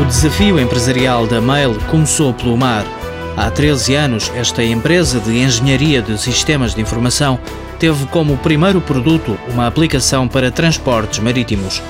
O 0.00 0.04
desafio 0.06 0.58
empresarial 0.58 1.26
da 1.26 1.42
Mail 1.42 1.74
começou 1.90 2.32
pelo 2.32 2.56
mar. 2.56 2.86
Há 3.36 3.50
13 3.50 3.94
anos, 3.94 4.32
esta 4.34 4.64
empresa 4.64 5.20
de 5.20 5.38
engenharia 5.38 6.00
de 6.00 6.18
sistemas 6.18 6.74
de 6.74 6.80
informação 6.80 7.38
teve 7.78 8.06
como 8.06 8.38
primeiro 8.38 8.80
produto 8.80 9.38
uma 9.52 9.66
aplicação 9.66 10.26
para 10.26 10.50
transportes 10.50 11.18
marítimos. 11.18 11.82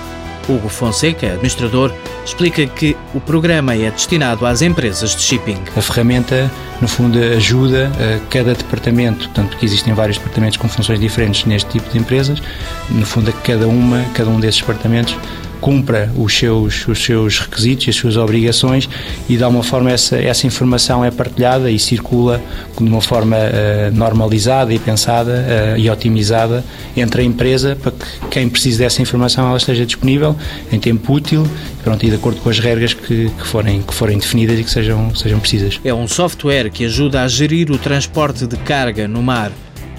Hugo 0.49 0.69
Fonseca, 0.69 1.29
administrador, 1.29 1.93
explica 2.27 2.67
que 2.67 2.97
o 3.15 3.21
programa 3.21 3.77
é 3.77 3.89
destinado 3.93 4.45
às 4.45 4.61
empresas 4.61 5.15
de 5.15 5.23
shipping. 5.23 5.59
A 5.77 5.81
ferramenta, 5.81 6.51
no 6.81 6.89
fundo, 6.89 7.17
ajuda 7.17 7.93
a 7.95 8.19
cada 8.29 8.55
departamento, 8.55 9.29
tanto 9.29 9.57
que 9.57 9.65
existem 9.65 9.95
vários 9.95 10.19
departamentos 10.19 10.57
com 10.57 10.69
funções 10.69 10.99
diferentes 10.99 11.45
neste 11.45 11.71
tipo 11.71 11.89
de 11.89 11.99
empresas, 11.99 12.43
no 12.89 13.07
fundo, 13.07 13.31
a 13.31 13.33
cada 13.33 13.69
uma, 13.69 14.05
cada 14.15 14.29
um 14.29 14.41
desses 14.41 14.61
departamentos 14.61 15.17
cumpra 15.61 16.11
os 16.17 16.37
seus, 16.37 16.87
os 16.89 17.05
seus 17.05 17.39
requisitos 17.39 17.87
e 17.87 17.91
as 17.91 17.97
suas 17.97 18.17
obrigações 18.17 18.89
e 19.29 19.37
de 19.37 19.45
alguma 19.45 19.63
forma 19.63 19.91
essa, 19.91 20.17
essa 20.17 20.47
informação 20.47 21.05
é 21.05 21.11
partilhada 21.11 21.71
e 21.71 21.79
circula 21.79 22.43
de 22.77 22.85
uma 22.85 23.01
forma 23.01 23.37
uh, 23.37 23.95
normalizada 23.95 24.73
e 24.73 24.79
pensada 24.79 25.45
uh, 25.77 25.79
e 25.79 25.89
otimizada 25.91 26.65
entre 26.97 27.23
a 27.23 27.25
empresa 27.25 27.77
para 27.77 27.93
que 27.93 28.29
quem 28.31 28.49
precise 28.49 28.79
dessa 28.79 29.03
informação 29.03 29.47
ela 29.47 29.59
esteja 29.59 29.85
disponível 29.85 30.35
em 30.73 30.79
tempo 30.79 31.13
útil 31.13 31.47
pronto, 31.83 32.05
e 32.05 32.11
de 32.11 32.17
acordo 32.17 32.41
com 32.41 32.51
as 32.51 32.59
regras 32.59 32.95
que, 32.95 33.31
que, 33.31 33.47
forem, 33.47 33.83
que 33.83 33.95
forem 33.95 34.19
definidas 34.19 34.59
e 34.59 34.65
que 34.65 34.71
sejam, 34.71 35.15
sejam 35.15 35.39
precisas. 35.41 35.81
É 35.85 35.93
um 35.93 36.07
software 36.07 36.71
que 36.71 36.85
ajuda 36.85 37.23
a 37.23 37.29
gerir 37.29 37.71
o 37.71 37.79
transporte 37.79 38.47
de 38.47 38.57
carga 38.57 39.09
no 39.09 39.23
mar 39.23 39.51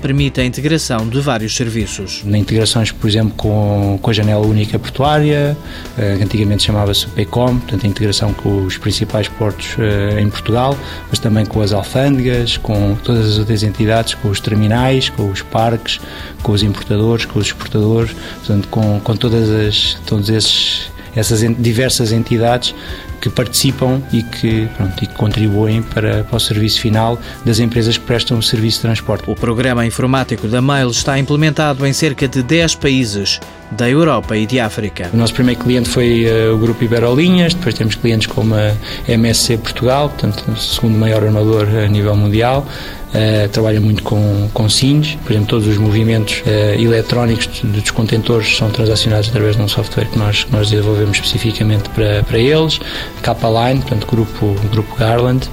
permite 0.02 0.42
a 0.42 0.46
integração 0.46 1.08
de 1.08 1.22
vários 1.22 1.56
serviços. 1.56 2.24
Na 2.26 2.38
integrações, 2.38 2.92
por 2.92 3.08
exemplo, 3.08 3.34
com, 3.38 4.00
com 4.02 4.10
a 4.10 4.14
janela 4.14 4.46
única 4.46 4.80
portuária, 4.80 5.56
eh, 5.98 6.16
que 6.18 6.24
antigamente 6.24 6.64
chamava-se 6.64 7.08
PECOM, 7.08 7.60
portanto 7.60 7.86
a 7.86 7.88
integração 7.88 8.34
com 8.34 8.66
os 8.66 8.78
principais 8.78 9.28
portos 9.28 9.76
eh, 9.78 10.20
em 10.20 10.30
Portugal, 10.30 10.76
mas 11.10 11.20
também 11.20 11.46
com 11.46 11.62
as 11.62 11.72
alfândegas, 11.72 12.58
com 12.58 12.96
todas 13.04 13.28
as 13.28 13.38
outras 13.38 13.64
entidades, 13.64 14.16
com 14.16 14.30
os 14.30 14.40
terminais, 14.40 15.10
com 15.10 15.30
os 15.30 15.42
parques, 15.42 16.00
com 16.42 16.52
os 16.52 16.64
importadores, 16.64 17.26
com 17.26 17.40
os 17.40 17.48
exportadores, 17.48 18.12
portanto 18.40 18.68
com, 18.70 19.00
com 19.00 19.16
todas 19.16 19.50
as, 19.50 19.98
todos 20.06 20.30
esses 20.30 20.92
essas 21.16 21.42
diversas 21.58 22.14
entidades 22.14 22.74
que 23.22 23.30
participam 23.30 24.02
e 24.12 24.24
que, 24.24 24.68
pronto, 24.76 25.04
e 25.04 25.08
que 25.08 25.14
contribuem 25.14 25.82
para, 25.82 26.24
para 26.24 26.36
o 26.36 26.40
serviço 26.40 26.82
final 26.82 27.20
das 27.46 27.60
empresas 27.60 27.98
que 27.98 28.04
prestam 28.04 28.38
o 28.38 28.44
serviço 28.44 28.78
de 28.78 28.82
transporte. 28.82 29.30
O 29.30 29.36
programa 29.36 29.86
informático 29.86 30.48
da 30.48 30.62
Mail 30.62 30.90
está 30.90 31.20
implementado 31.20 31.86
em 31.86 31.94
cerca 31.94 32.28
de 32.28 32.42
10 32.42 32.76
países 32.76 33.40
da 33.72 33.90
Europa 33.90 34.36
e 34.36 34.46
de 34.46 34.60
África. 34.60 35.10
O 35.14 35.18
nosso 35.18 35.34
primeiro 35.34 35.62
cliente 35.62 35.88
foi 35.88 36.26
uh, 36.26 36.54
o 36.54 36.58
Grupo 36.58 36.84
Iberolinhas, 36.84 37.54
depois 37.54 37.74
temos 37.74 37.96
clientes 37.96 38.28
como 38.28 38.54
a 38.54 38.74
MSC 39.08 39.58
Portugal, 39.58 40.10
portanto, 40.10 40.44
o 40.52 40.58
segundo 40.58 40.98
maior 40.98 41.24
armador 41.24 41.68
a 41.68 41.88
nível 41.88 42.16
mundial. 42.16 42.68
Uh, 43.12 43.50
trabalha 43.50 43.82
muito 43.82 44.04
com, 44.04 44.50
com 44.54 44.70
SINs, 44.70 45.18
por 45.26 45.34
exemplo, 45.34 45.50
todos 45.50 45.68
os 45.68 45.78
movimentos 45.78 46.42
uh, 46.46 46.82
eletrónicos 46.82 47.48
dos 47.62 47.92
contentores 47.92 48.56
são 48.56 48.70
transacionados 48.70 49.28
através 49.28 49.58
de 49.58 49.62
um 49.62 49.68
software 49.68 50.06
que 50.06 50.18
nós, 50.18 50.46
que 50.46 50.52
nós 50.52 50.70
desenvolvemos 50.70 51.18
especificamente 51.18 51.90
para, 51.90 52.24
para 52.24 52.40
eles. 52.40 52.80
K-Line, 53.22 53.82
portanto, 53.82 54.08
grupo, 54.08 54.56
grupo 54.72 54.96
Garland 54.96 55.50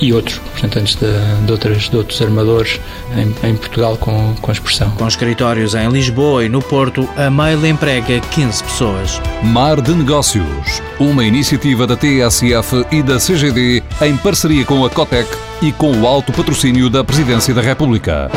e 0.00 0.12
outros 0.12 0.38
representantes 0.38 0.96
de, 0.96 1.46
de, 1.46 1.52
outras, 1.52 1.88
de 1.88 1.96
outros 1.96 2.20
armadores 2.20 2.80
em, 3.16 3.48
em, 3.48 3.56
Portugal 3.56 3.96
com, 3.96 4.34
com 4.40 4.52
expressão. 4.52 4.90
Com 4.92 5.06
escritórios 5.06 5.74
em 5.74 5.88
Lisboa 5.88 6.44
e 6.44 6.48
no 6.48 6.60
Porto, 6.60 7.08
a 7.16 7.30
Mail 7.30 7.64
emprega 7.66 8.20
15 8.20 8.64
pessoas. 8.64 9.20
Mar 9.42 9.80
de 9.80 9.94
Negócios, 9.94 10.82
uma 10.98 11.24
iniciativa 11.24 11.86
da 11.86 11.96
TSF 11.96 12.86
e 12.90 13.02
da 13.02 13.18
CGD 13.18 13.82
em 14.02 14.16
parceria 14.16 14.64
com 14.64 14.84
a 14.84 14.90
Cotec 14.90 15.28
e 15.62 15.72
com 15.72 15.92
o 15.92 16.06
alto 16.06 16.32
patrocínio 16.32 16.90
da 16.90 17.04
Presidência 17.04 17.54
da 17.54 17.62
República. 17.62 18.30